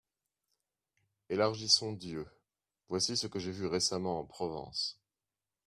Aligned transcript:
Élargissons 1.29 1.91
Dieu! 1.93 2.25
Voici 2.89 3.15
ce 3.15 3.27
que 3.27 3.37
j'ai 3.37 3.51
vu 3.51 3.67
récemment 3.67 4.17
en 4.19 4.25
Provence. 4.25 4.99